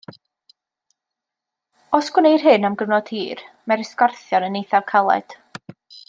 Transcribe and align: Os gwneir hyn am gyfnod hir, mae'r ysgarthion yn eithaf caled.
Os 1.97 2.09
gwneir 2.15 2.47
hyn 2.47 2.65
am 2.69 2.77
gyfnod 2.81 3.11
hir, 3.17 3.43
mae'r 3.71 3.83
ysgarthion 3.87 4.47
yn 4.51 4.61
eithaf 4.63 4.89
caled. 4.93 5.37